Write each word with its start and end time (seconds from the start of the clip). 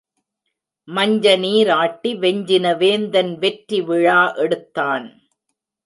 மஞ்சனநீர் 0.87 1.71
ஆட்டி 1.71 2.11
வெஞ்சின 2.15 2.77
வேந்தன் 2.77 3.33
வெற்றி 3.39 3.81
விழா 3.81 4.33
எடுத்தான். 4.35 5.07